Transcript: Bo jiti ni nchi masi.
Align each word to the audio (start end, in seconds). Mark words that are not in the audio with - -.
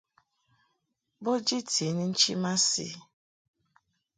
Bo 1.23 1.33
jiti 1.45 1.85
ni 1.95 2.03
nchi 2.11 2.31
masi. 2.41 2.87